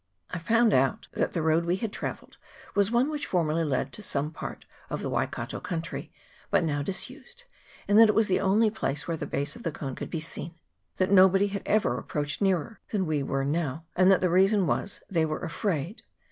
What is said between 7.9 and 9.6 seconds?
that it was the only place where the base